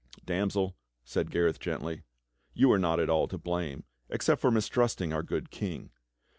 [0.25, 0.75] "Damsel,"
[1.05, 2.01] said Gareth gently,
[2.55, 5.91] "you are not all to blame, except for mistrusting our good King.